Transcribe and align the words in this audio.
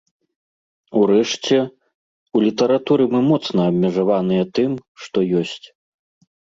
Урэшце, 1.01 1.57
у 2.35 2.43
літаратуры 2.45 3.03
мы 3.13 3.19
моцна 3.29 3.61
абмежаваныя 3.75 4.43
тым, 4.61 4.71
што 5.07 5.17
ёсць. 5.45 5.67